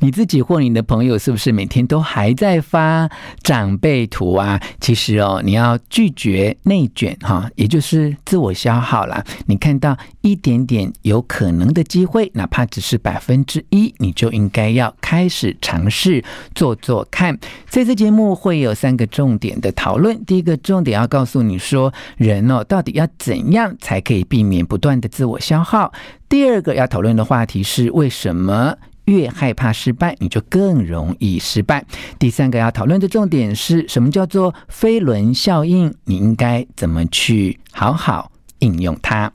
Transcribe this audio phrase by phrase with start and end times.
[0.00, 3.08] 你自己或你的朋友是不是每天都还在发
[3.42, 4.60] 长辈图啊？
[4.80, 9.22] 其实哦，你要拒绝内卷哈，也就是自我消耗啦。
[9.46, 16.24] 你看到一点点有可能的机会，哪怕只是百分之一，你就应该要开始尝试
[16.54, 17.38] 做做看。
[17.68, 20.24] 这次节目会有三个重点的讨论。
[20.24, 25.92] 第一个重点要告诉你说，人哦，到底要怎样才可以避免不断的自我消耗？
[26.28, 28.74] 第二个要讨论的话题是为什么？
[29.10, 31.84] 越害怕失败，你就更容易失败。
[32.16, 35.92] 第三个要讨论的重点是什么叫做飞轮效应？
[36.04, 39.32] 你应该怎么去好好应用它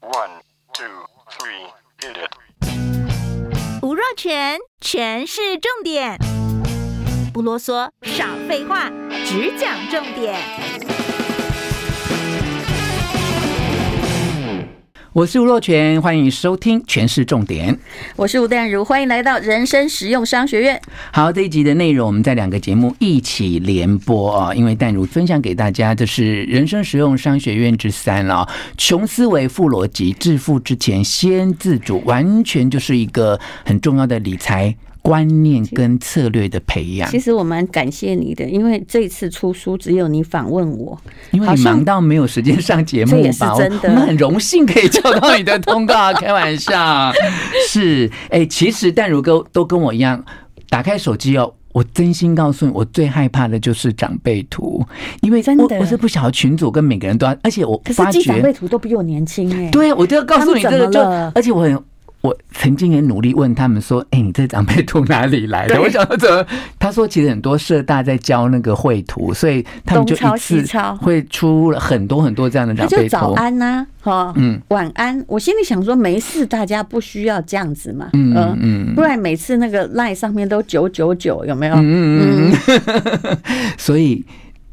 [0.00, 0.40] ？One,
[0.72, 0.86] two,
[1.28, 1.68] three,
[2.00, 3.82] hit it。
[3.82, 6.18] 吴若全，全是重点，
[7.34, 8.90] 不啰嗦，少废话，
[9.26, 10.89] 只讲重点。
[15.12, 17.74] 我是吴若全，欢迎收听《全市重点》。
[18.14, 20.80] 我是吴淡如，欢迎来到人生实用商学院。
[21.10, 34.72] 好，这一集的内容我们在两个节目一起联播啊，因为淡如分享给大家的是《人生实用商学院》之三啊，穷思维、富逻辑、致富之前先自主，完全就是一个很重要的理财。
[35.02, 40.98] 观念跟策略的培养，其实我蛮感谢你的，因为这次出书只有你访问我，
[41.32, 43.16] 因为你忙到没有时间上节目吧？
[43.16, 47.12] 这也是真的，我们很荣幸可以接到你的通告， 开玩笑。
[47.68, 50.24] 是，哎，其实淡如哥都跟我一样，
[50.68, 54.84] 打开手机哦，我真心告诉你，我最害怕的就是长辈图，
[55.22, 61.00] 因为真的我是不晓得群主跟每个人都要，而且我发觉长辈图都比我年轻哎，对，我就要告诉你这个就，
[61.34, 61.82] 而且我很。
[62.22, 66.44] 我曾经也努力问他们说：“哎、欸，你这长辈图哪里来的？”我想说怎么？
[66.78, 70.62] 他说其实很多社大在教那个绘图，所以他们就一次
[71.00, 73.08] 会出了很多很多这样的长辈图。
[73.08, 75.24] 早安呐、啊，哈，嗯，晚安。
[75.26, 81.74] 我心里想说，没事，大家不需要这样子嘛，嗯嗯，嗯，不然每次那个 line 上面都九九九，有没有？
[81.76, 83.38] 嗯嗯嗯，
[83.78, 84.24] 所以。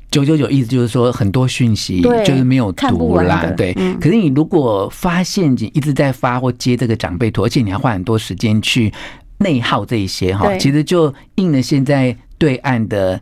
[0.09, 3.73] 九九九意思就是说很多讯息就是没有读啦，对。
[4.00, 8.91] 可是你如果发现你一直在发或接这个长辈图，而且你还花很多时间去
[9.40, 13.19] 内耗这一些哈，其实就应了现在对岸的，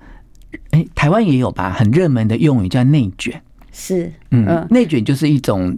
[0.69, 3.41] 哎，台湾也有吧，很热门的用语叫内卷。
[3.72, 5.78] 是，嗯，内卷就是一种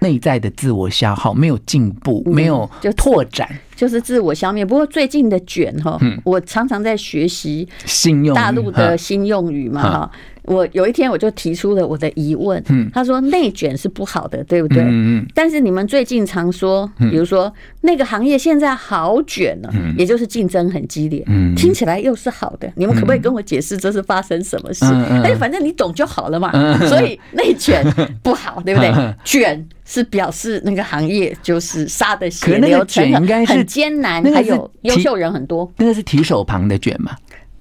[0.00, 4.62] 内在的自我消耗，没有进步，没有就拓展，就是自我消灭。
[4.66, 10.10] 不过最近的卷哈，我常常在学习新用大陆的新用语嘛哈。
[10.50, 12.62] 我有一天我就提出了我的疑问，
[12.92, 14.84] 他说内卷是不好的，对不对？
[15.32, 17.52] 但是你们最近常说，比如说
[17.82, 21.24] 那个行业现在好卷了，也就是竞争很激烈，
[21.56, 22.68] 听起来又是好的。
[22.74, 24.84] 你们可不可以跟我解释这是发生什么事？
[25.22, 26.50] 哎，反正你懂就好了嘛。
[26.88, 27.84] 所以内卷
[28.20, 28.92] 不好，对不对？
[29.24, 35.70] 卷是表示那个行业就是杀的血流成河，很艰难，还有优秀人很多。
[35.76, 37.12] 那个是提手旁的卷吗？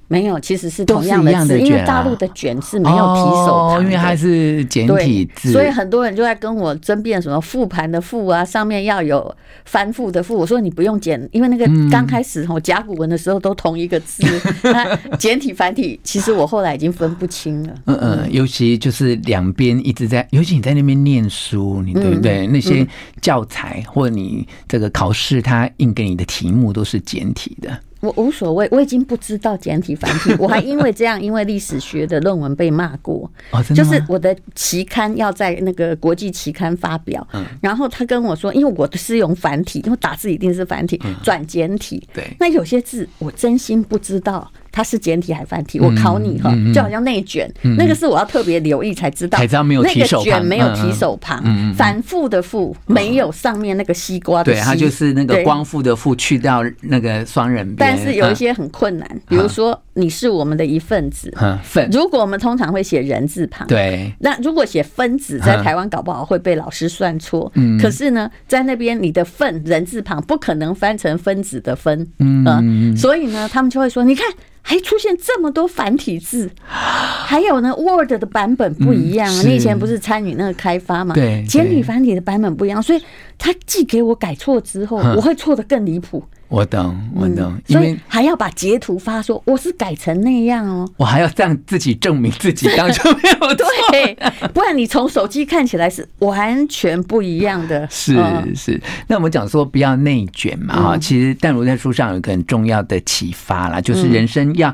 [0.09, 9.34] 没有，其实是同样的字，因为大陆的卷是没有提手旁，因为它是简体字，所以很多人就在跟我争辩什么复盘的复啊，上面要有
[9.66, 10.34] 翻覆的覆。
[10.34, 14.24] 我说你不用简，因为那个刚开始我甲骨文的时候都同一个字，
[14.64, 17.74] 那简体繁体其实我后来已经分不清了。
[17.86, 22.47] 嗯嗯，尤其就是两边一直在，尤其你在那边念书，你对不对？
[22.47, 22.86] 那些
[23.22, 27.80] 教材或你这个考试，它印给你的题目都是简体的。
[28.01, 33.29] 我无所谓，我已经不知道简体繁体， 我还因为这样，因为历史学的论文被骂过。
[33.75, 37.25] 就是我的期刊要在那个国际期刊发表，
[37.61, 42.07] 然后他跟我说，因为我的是用繁体，因为打字一定是繁体，转简体。
[42.13, 44.49] 对，那有些字我真心不知道。
[44.71, 45.79] 它是简体还繁体？
[45.79, 49.37] 我考你哈，就好像内卷，那个是我要特别留意才知道。
[49.37, 54.59] 才知道没有提手旁，那个卷没有提手旁，反复的复没有上面那个西瓜的西。
[54.59, 57.77] 对，它就是那个光复的复去掉那个双人边。
[57.77, 61.90] 但是有一些很困难，比如说你是我们的一份子，份。
[61.91, 64.11] 如果我们通常会写人字旁，对。
[64.19, 67.51] 那如果写分子，在台湾搞不好会被老师算错。
[67.55, 67.79] 嗯。
[67.79, 72.07] 可是呢，在那边你的份人字旁不可能翻成分子的分。
[72.19, 72.96] 嗯。
[72.96, 74.25] 所以呢，他们就会说，你看。
[74.61, 79.28] 还出现这么多繁体字， 还有呢，Word 的版本不一样。
[79.43, 81.16] 你以前不是参与那个开发嘛？
[81.16, 83.02] 对，简体繁体的版本不一样，所以
[83.40, 86.23] 他寄给我改错之后，我会错得更离谱。
[86.49, 93.53] 我懂，我懂，嗯、因为还要把截图发说我是改成那样哦，我还要这样自己证明自己当初 没有
[93.91, 94.16] 对，
[94.53, 97.87] 不然你从手机看起来是完全不一样的。
[97.91, 98.17] 是
[98.55, 104.73] 是，那我们讲说不要内卷嘛哈，嗯、其实淡如在书上有一个很重要的启发啦，就是人生要。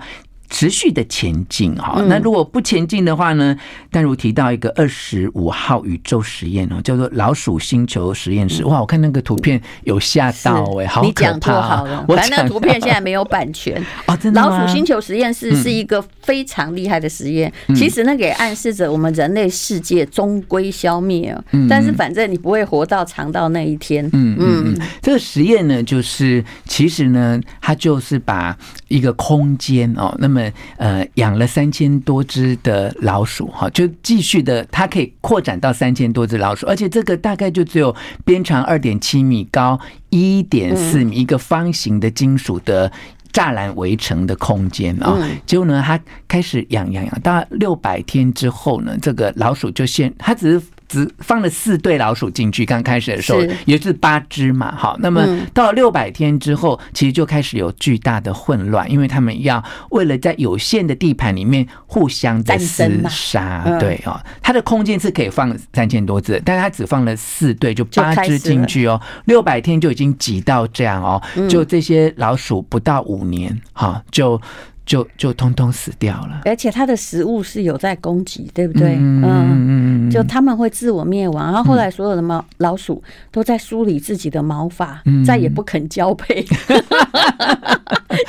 [0.49, 3.55] 持续的前进哈，那如果不前进的话呢？
[3.91, 8.63] 但如提到一个二十五号宇宙实验哦，叫做老鼠星球实验室。
[8.65, 11.61] 哇，我看那个图片有吓到哎，好可怕！
[11.61, 14.41] 好了，反正那个图片现在没有版权 哦，真的。
[14.41, 21.43] 老鼠星球实验室是一个非常厉害的实验，其实那个也暗示着我们人类世界终归消灭了。
[21.69, 24.05] 但是反正你不会活到长到那一天。
[24.13, 28.55] 嗯嗯，这个实验呢，就是其实呢，它就是把
[28.89, 30.34] 一个空间哦，那么。
[30.35, 37.95] 们呃养了三千多只的老鼠哈，就继续的，它可以扩展到三千多只老鼠，而且这个大概就只有
[38.25, 39.79] 边长二点七米、高
[40.09, 42.91] 一点四米，一个方形的金属的
[43.31, 45.17] 栅栏围成的空间啊。
[45.45, 50.65] 结果呢，它开始养养养，到六百天之后呢，这个老鼠就先，它只是。
[50.87, 74.39] 只放了四对老鼠进去，刚开始的时候也是八只嘛，好，那么到六百天之后，其实就开始有巨大的混乱，因为他们要为了在有限的地盘里面互相的厮杀，对哦，它的空间是可以放三千多只，但是它只放了四对，就八只进去哦，六百天就已经挤到这样哦，就这些老鼠不到五年哈就。
[74.85, 78.95] 就就通通死掉了，而且它的食物是有在攻击，对不对？
[78.95, 86.45] 嗯嗯嗯，就他们会自我灭亡，然后后来所有的猫老鼠都在梳理自己的毛发，再也不肯交配。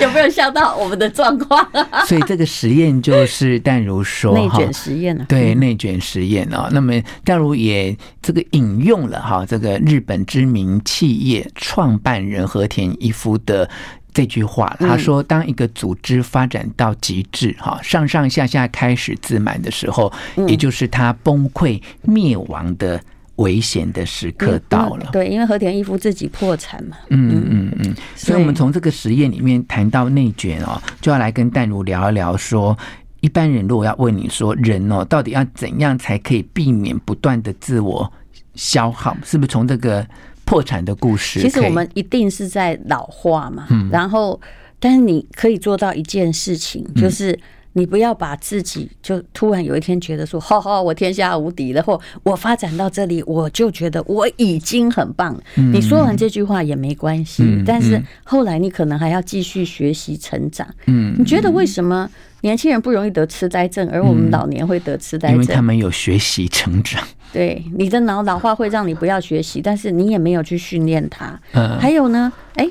[0.00, 1.64] 有没有想到我们的状况？
[2.08, 6.68] 所以这个实验就是淡如说内卷实验啊，对内卷实验啊。
[6.72, 6.92] 那么
[7.22, 13.68] 淡如也这个引用了哈这个日本知名企业创办人和田一夫的。
[14.16, 20.10] 这句话，他说：“当一个组织发展到极致，哈，上上下下开始自满的时候，
[20.48, 22.98] 也就是他崩溃灭亡的
[23.36, 26.96] 危险的时刻到了。”对，因为和田一夫自己破产嘛。
[27.10, 27.94] 嗯嗯嗯嗯。
[28.14, 32.74] 所以，我们从这个实验里面谈到内卷哦，就要来跟淡如聊一聊，说
[33.20, 38.10] 一般人如果要问你说，人哦，到底要怎样才可以避免不断的自我
[38.54, 39.14] 消耗？
[39.22, 40.06] 是不是从这个？
[40.46, 43.66] 破产的故事，其实我们一定是在老化嘛。
[43.90, 44.40] 然后，
[44.80, 47.38] 但是你可以做到一件事情，就是
[47.74, 55.42] 你不要把自己就突然有一天觉得说， 哈哈，我天下无敌了，或我发展到这里，我就觉得我已经很棒了。
[55.56, 60.66] 你说完这句话也没关系，但是后来你可能还要继续学习成长。
[60.86, 62.08] 嗯，你觉得为什么？
[62.42, 67.02] 年轻人不容易得痴呆症，而我们老年会得痴呆症，因为他们有学习成长。
[67.32, 71.38] 对，你的脑老化会让你不要学习，但是你也没有去训练它。
[71.52, 72.68] 嗯，还有呢，哎，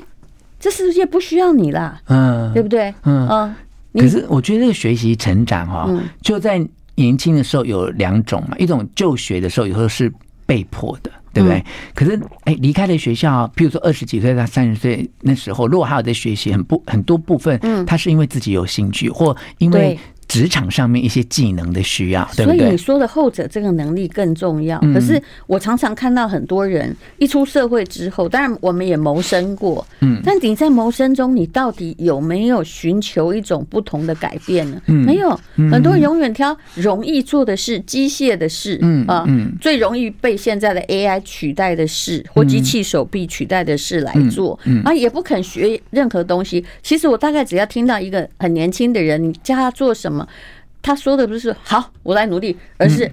[0.58, 2.92] 这世界不需要你啦，嗯，对不对？
[3.04, 3.54] 嗯，
[3.94, 5.88] 可是我觉得这个学习成长哈，
[6.22, 6.60] 就在
[6.94, 10.12] 年轻的时候有两种嘛，一种就学的时候，有时候是
[10.46, 11.10] 被迫的。
[11.36, 11.64] 对不对？
[11.94, 19.98] 可是，哎，离开了学校，譬如说二十几岁到三十岁那时候，如果还有在学习，很不很多部分，嗯，他是因为自己有兴趣，或因为。
[20.28, 22.58] 职场上面一些技能的需要，对不对？
[22.58, 24.78] 所以你说的后者这个能力更重要。
[24.92, 34.80] 可是我常常看到很多人一出社会之后，当然我们也谋生过，嗯，但你在谋生中，你到底有没有寻求一种不同的改变呢？
[34.86, 35.38] 没有，
[35.70, 39.24] 很多人永远挑容易做的事、机械的事，嗯啊，
[39.60, 46.64] 最容易被现在的 AI 取代的事或机器手臂取代的事来做，啊，也不肯学任何东西。
[46.82, 50.26] 其实我大概只要听到一个很年轻的人，你叫他做什么？
[50.82, 53.10] 他说的不是好，我来努力，而是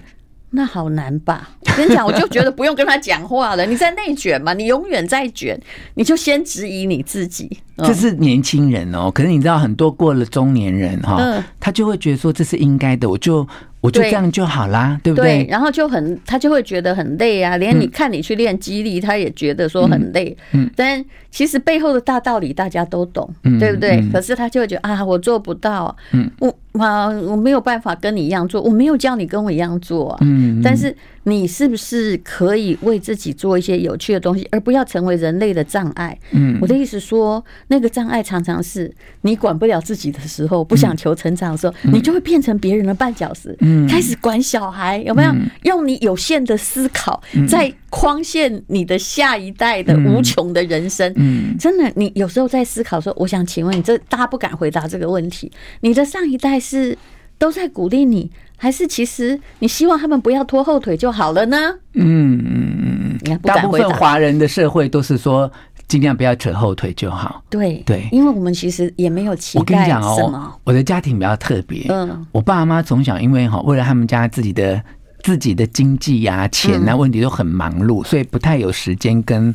[0.50, 1.50] 那好难吧？
[1.66, 3.66] 我跟你讲，我就觉得不用跟他讲话了。
[3.66, 5.60] 你在内卷嘛，你永远在卷，
[5.94, 7.50] 你就先质疑你自己。
[7.78, 13.44] 这是年轻人哦，可是你知道，很多过了中年人哈，他就会觉得说这是应该的，我就
[13.80, 15.44] 我就这样就好啦，对不对？
[15.50, 20.36] 然后就很他就会觉得很累啊，连你看你去练肌力，他也觉得说很累。
[20.52, 24.00] 嗯，但其实背后的大道理大家都懂，对不对？
[24.12, 26.56] 可是他就会觉得啊，我做不到，嗯，我。
[26.78, 30.18] 啊，我没有办法跟你一样做，我没有叫你跟我一样做啊。
[30.22, 36.18] 嗯，但是你是不是可以为自己做一些有趣的东西，而不要成为人类的障碍？
[36.32, 43.56] 嗯，我的意思说，那个障碍常常是你管不了自己的时候，不想求成长的时候，你就会变成别人的绊脚石，
[43.88, 45.32] 开始管小孩，有没有？
[45.62, 51.12] 用你有限的思考在框限你的下一代的无穷的人生。
[51.14, 56.58] 嗯，真的，你有时候在思考说，我想请问你，这大家不敢回答这个问题，你的上一代。
[56.64, 56.96] 是
[57.36, 61.58] 都在鼓励你，还是其实你希望他们不要拖后腿就好了呢？
[61.92, 65.50] 嗯嗯嗯，大部分华人的社会都是说
[65.86, 67.44] 尽量不要扯后腿就好。
[67.50, 69.60] 对对，因为我们其实也没有期待。
[69.60, 71.84] 我跟你讲哦，我的家庭比较特别。
[71.90, 74.82] 嗯，我爸妈从小因为哈，为了他们家自己的
[75.24, 79.52] 自己的经济呀、钱啊问题都很忙碌，所以不太有时间跟。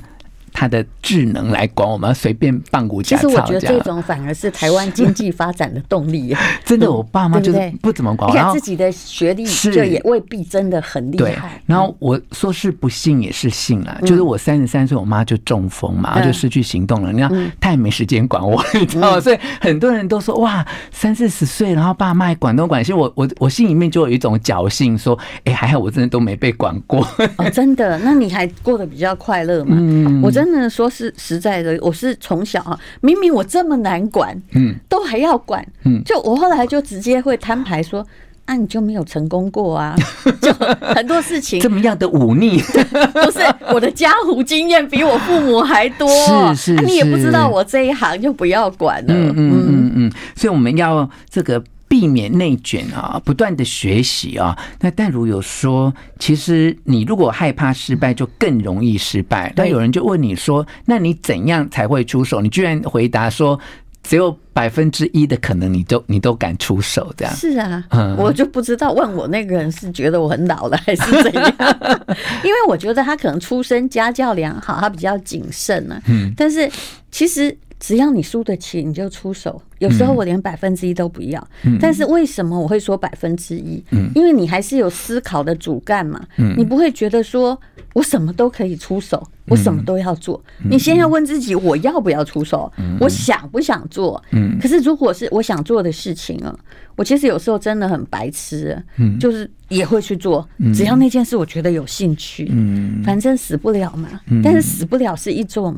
[0.54, 3.18] 他的智能来管我们，随便放股假。
[3.18, 6.36] 其实我觉得这种反而是台湾经济发展的动力。
[6.66, 8.34] 真的，我爸妈就是不怎么管。
[8.34, 11.62] 然后自己的学历就也未必真的很厉害。
[11.66, 17.12] 然后我说是不幸也是幸啊，就是我三十三岁，我妈就中风嘛，就失去行动了。
[17.12, 19.20] 你看，她也没时间管我， 你知道吗？
[19.20, 22.92] 所以很多人都说哇，三四十岁，然后爸妈管东管西。
[22.92, 27.08] 我我我心里面就有一种侥幸，说哎，还好我真的都没被管过。
[27.38, 28.00] 哦，真的？
[28.00, 29.78] 那你还过得比较快乐嘛？
[29.80, 30.39] 嗯，我。
[30.40, 38.06] 真的说是实在的，我是从小啊，明明我这么难管，嗯，都还要管，嗯，就我后来就直接会摊牌说，
[38.46, 39.96] 啊，你就没有成功过啊，
[40.42, 41.60] 就很多事情。
[41.60, 42.62] 这么样的忤逆，
[43.14, 43.40] 不是
[43.74, 46.08] 我的江湖经验比我父母还多，
[46.56, 49.92] 是是，你也不知道我这一行就不要管了，嗯嗯嗯。
[49.96, 51.62] 嗯，所以我们要这个。
[51.90, 54.56] 避免内卷啊，不断的学习啊。
[54.80, 59.52] 那但如有说，其实你如果害怕失败，就更容易失败。
[59.58, 62.40] 那有人就问你说，那你怎样才会出手？
[62.42, 63.60] 你居然回答说，
[64.04, 67.34] 只有百分之一的可能，你都你都敢出手这样？
[67.36, 67.84] 是啊，
[68.18, 71.56] 我就不知道问我那个人是觉得我很老了 还是怎样？
[72.46, 76.00] 因为我觉得他可能出身家教良好，他比较谨慎呢。
[76.08, 76.70] 嗯，但是
[77.10, 77.58] 其实。
[77.80, 79.62] 只要你输得起，你就出手。
[79.78, 83.82] 有时候我连百分之一都不要，嗯、但是为什么我会说百分之一？
[83.92, 86.22] 嗯、因为你还是有思考的主干嘛。
[86.38, 87.58] 嗯、你不会觉得说
[87.94, 90.44] 我什么都可以出手，我什么都要做。
[90.62, 92.70] 嗯、你先要问自己，我要不要出手？
[92.78, 94.22] 嗯、我想不想做？
[94.32, 96.54] 嗯、可是如果是我想做的事情啊，
[96.98, 100.46] 我其实有时候真的很白痴，嗯、就是也会去做。
[100.74, 104.10] 只要那件事我觉得有兴趣，嗯、反正死不了嘛。
[104.28, 105.74] 嗯、但是死不了是一种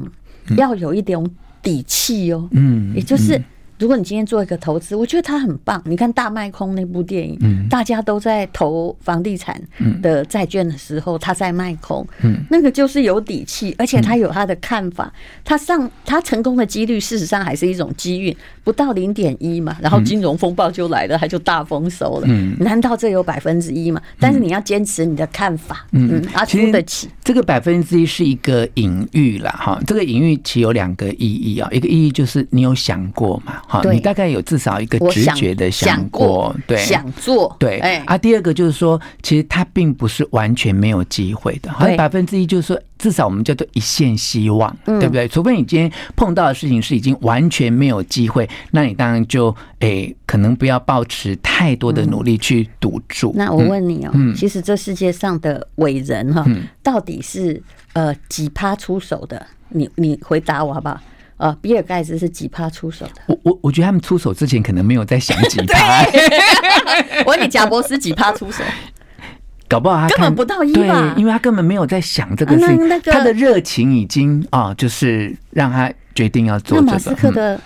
[0.57, 1.23] 要有一点。
[1.61, 3.41] 底气哦，嗯，也就是。
[3.81, 5.81] 如果你今天做一个投资，我觉得他很棒。
[5.85, 9.59] 你看《大卖空》那部电影，嗯、大家都在投房地产
[10.03, 15.11] 的债券的时候，他在卖空，嗯、那个就是有底气，而且他有他的看法。
[15.43, 19.75] 他上他成功的几率，事实上还是一种机遇，不到零点一嘛。
[19.81, 22.27] 然后金融风暴就来了，他就大丰收了。
[22.29, 23.99] 嗯、难道这有百分之一嘛？
[24.19, 27.09] 但是你要坚持你的看法，嗯，他出得起。
[27.23, 29.81] 这个百分之一是一个隐喻了哈。
[29.87, 33.59] 这个隐喻其实有两个意义啊，一个意义就是你有想过嘛。
[33.71, 38.03] 好，你大概有至少一个直觉的想过，对，想做，对，哎。
[38.05, 45.25] 啊，第二个就是说，其实它并不是完全没有机会的，好像，百分之一就是说，至少我们叫做一线希望，对不对？
[45.25, 53.31] 除非你今天碰到的事情是已经完全没有机会，那你当然就诶，可能不要抱持太多的努力去赌注。
[53.37, 56.45] 那我问你哦，其实这世界上的伟人哈，
[56.83, 57.63] 到底是
[57.93, 59.47] 呃几趴出手的？
[59.69, 60.99] 你你回答我好不好？
[61.41, 63.21] 啊，比尔盖茨是几趴出手的？
[63.25, 66.03] 我我我觉得他们出手之前可能没有在想几趴。
[67.25, 68.63] 我问你，贾伯斯几趴出手？
[69.67, 71.15] 搞不好他根本不到一吧？
[71.17, 76.79] 因为他根本没有在想这个事情，他的热情已经啊，就是让他决定要做。
[76.79, 77.59] 那马斯克的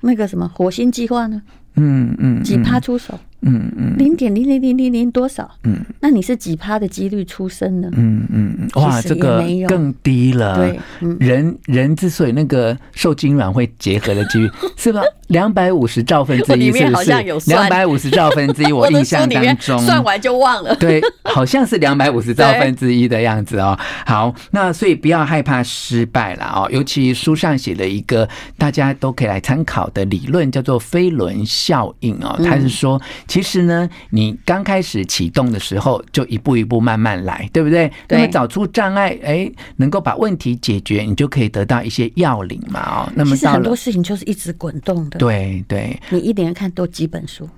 [0.00, 1.40] 那个什么火星计划呢？
[1.76, 3.18] 嗯嗯，几趴出手？
[3.42, 5.50] 嗯嗯，零点零零零零零多少？
[5.64, 7.88] 嗯，那你是几趴的几率出生呢？
[7.92, 10.56] 嗯嗯，哇，这个更低了。
[10.56, 10.80] 对，
[11.18, 15.02] 人人之所以那个受精卵会结合的几率， 是吧？
[15.28, 17.10] 两百五十兆分之一，是不是？
[17.46, 20.74] 两百五十兆分之一，我 印象当中算完就忘了。
[20.76, 23.78] 对，好像是两百五十兆分之一的样子哦。
[24.04, 26.68] 好，那所以不要害怕失败了哦。
[26.70, 32.38] 尤其书上写了一个大家都可以来参考的理论，叫做飞轮效应哦。
[32.44, 33.00] 他是说。
[33.32, 37.90] 其实呢，你刚开始启动的时候，就一步一步慢慢来，对不对？
[38.06, 38.18] 对。
[38.18, 43.06] 那么找出障碍，哎，能够把问题解决，你就可以得到一些要领嘛。
[43.06, 45.18] 哦，那么其实很多事情就是一直滚动的。
[45.18, 45.98] 对对。
[46.10, 47.48] 你一年看多几本书？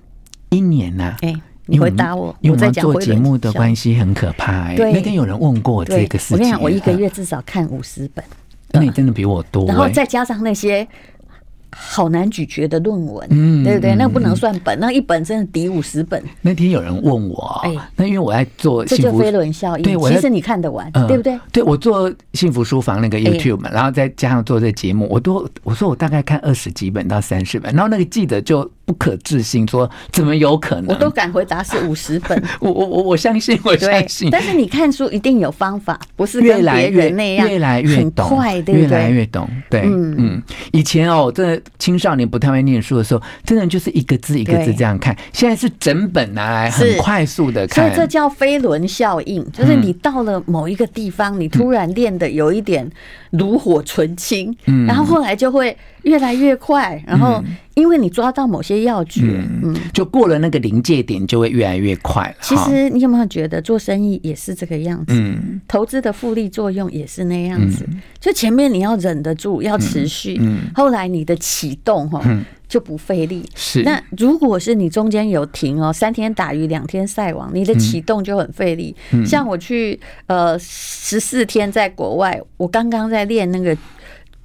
[0.51, 1.17] 一年呢？
[1.23, 1.35] 哎，
[1.67, 4.53] 你回答我，因为我们做节目的关系很可怕。
[4.67, 8.25] 哎，那天有人问过我这个事情，我跟你讲，我一个月至少看五十本。
[8.71, 9.67] 那你真的比我多。
[9.67, 10.87] 然后再加上那些。
[11.77, 13.95] 好难咀嚼的论文，嗯，对不对？
[13.97, 16.23] 那不能算本，那一本真的抵五十本。
[16.41, 21.39] 那天有人问我，哎，那因为我在做幸福这就飞轮效应，对，其实你看得完，对不对？
[21.53, 30.89] 对，我做幸福书房那个 YouTube 嘛，然后再加上做这节目，我都我说我大概看二十几本到三十本，然后那个记者就不可置信，说怎么有可能？
[30.89, 32.43] 我都敢回答是五十本。
[32.61, 34.31] 我我我我相信，我相信。
[34.31, 39.49] 但是你看书一定有方法，不是跟别人那样，越来越很快，对越来越懂。
[39.71, 40.43] 对，嗯嗯。
[40.73, 45.17] 以前哦，这青少年不太会念书的时候，真的就是一个字一个字这样看。
[45.33, 52.89] 现在是整本拿来很快速的看，所以这叫飞轮效应，就是你到了某一个地方，你突然练的有一点
[53.31, 57.43] 炉火纯青，嗯，然后后来就会越来越快，然后。
[57.75, 59.23] 因为你抓到某些要诀，
[59.63, 62.35] 嗯，就过了那个临界点，就会越来越快了。
[62.41, 65.13] 其实你有没有觉得做生意也是这个样子？
[65.15, 67.85] 嗯，投资的复利作用也是那样子。
[68.21, 72.23] 就前面你要忍得住，要持续，嗯，后来你的启动哈
[72.69, 73.45] 就不费力。
[73.57, 73.83] 是。
[73.83, 78.95] 那如果是你中间有停哦，三天打鱼两天晒网，你的启动就很费力。
[79.27, 83.77] 像我去呃十四天在国外，我刚刚在练那个。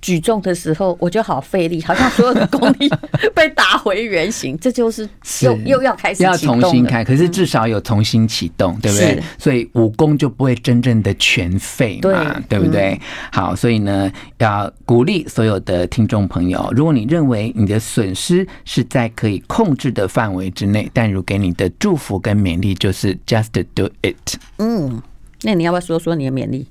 [0.02, 2.90] 举重的时候，我就好费力，好像所有的功力
[3.34, 4.58] 被打回原形。
[4.58, 5.08] 这就是
[5.42, 9.22] 又又要开始要重新开，可是至少有重新启动，对不对？
[9.38, 13.00] 所以武功就不会真正的全废嘛，对不对？
[13.32, 24.38] 好，所以呢，要鼓励所有的听众朋友，如果你认为你的损失是在可以控制的范围之内，但如给你的祝福跟勉励就是 just do it。
[24.58, 25.02] 嗯，
[25.44, 26.66] 那你要不要说说你的勉励？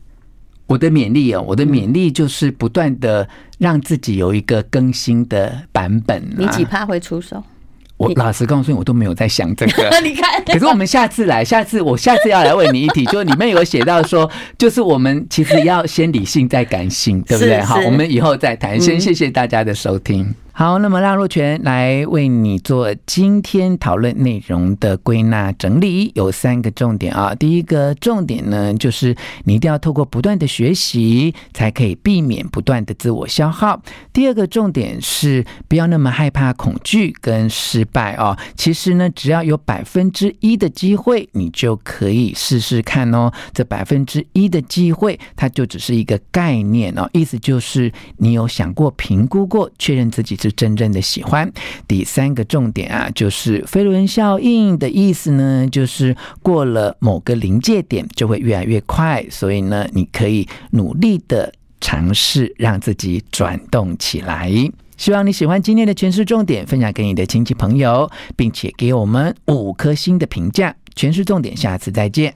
[0.68, 6.22] 我的勉励哦，我的勉励就是不断的让自己有一个更新的版本。
[6.36, 7.42] 你几趴会出手？
[7.96, 9.90] 我老实告诉你，我都没有在想这个。
[10.04, 17.60] 你看，可是我们下次来，下次我下次要来问你一题， 就里面有写到说，就是我们其实要先理性再感性，对不对？
[17.60, 18.80] 好，我们以后再谈。
[18.80, 20.32] 先谢谢大家的收听。
[20.58, 27.32] 好，那么让若泉来为你做今天讨论内容的归纳整理，有三个重点啊。
[27.32, 33.80] 第一个重点呢，就是你一定要透过不断的学习，才可以避免不断的自我消耗。
[34.12, 38.36] 第二个重点是不要那么害怕恐惧跟失败哦。
[38.56, 43.30] 其实呢，只要有百分之一的机会，你就可以试试看哦。
[43.54, 50.47] 这百分之一的机会，它就只是一个概念哦，意思就是你有想过、评估过、确认自己是。
[50.52, 51.50] 真正的喜欢。
[51.86, 64.52] 第三个重点啊，就是飞轮效应的意思呢，就是过了某个临界点就会越来越快，所以呢，你可以努力的尝试让自己转动起来。
[64.96, 70.74] 希望你喜欢今天的权式重点，分享给你的亲戚朋友，并且给我们五颗星的评价。
[70.96, 72.34] 权式重点，下次再见。